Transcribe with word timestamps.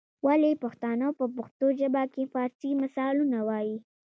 ولي 0.25 0.53
پښتانه 0.63 1.07
په 1.19 1.25
پښتو 1.35 1.65
ژبه 1.79 2.03
کي 2.13 2.23
فارسي 2.33 2.71
مثالونه 2.81 3.37
وايي؟ 3.47 3.77